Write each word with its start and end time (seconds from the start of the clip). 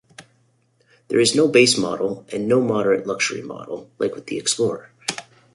There 1.09 1.19
is 1.19 1.35
no 1.35 1.47
base 1.47 1.77
model 1.77 2.25
and 2.33 2.47
no 2.47 2.59
moderate 2.59 3.05
luxury 3.05 3.43
model, 3.43 3.91
like 3.99 4.15
with 4.15 4.25
the 4.25 4.39
Explorer. 4.39 4.91